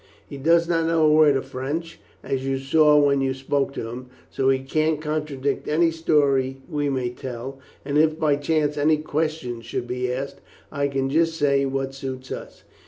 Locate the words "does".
0.37-0.67